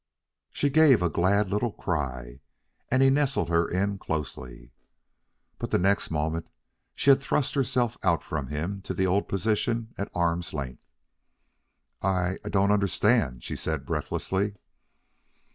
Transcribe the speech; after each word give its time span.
She 0.49 0.71
gave 0.71 1.03
a 1.03 1.11
glad 1.11 1.51
little 1.51 1.71
cry, 1.73 2.39
and 2.89 3.03
he 3.03 3.11
nestled 3.11 3.49
her 3.49 3.67
in 3.67 3.99
closely. 3.99 4.71
But 5.59 5.69
the 5.69 5.77
next 5.77 6.09
moment 6.09 6.47
she 6.95 7.11
had 7.11 7.19
thrust 7.21 7.53
herself 7.53 7.99
out 8.01 8.23
from 8.23 8.47
him 8.47 8.81
to 8.81 8.95
the 8.95 9.05
old 9.05 9.29
position 9.29 9.93
at 9.99 10.09
arm's 10.15 10.55
length. 10.55 10.87
"I 12.01 12.39
I 12.43 12.49
don't 12.49 12.71
understand," 12.71 13.43
she 13.43 13.55
said 13.55 13.85
breathlessly. 13.85 14.55